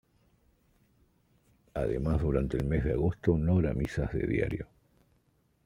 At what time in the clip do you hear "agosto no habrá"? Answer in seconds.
2.93-3.75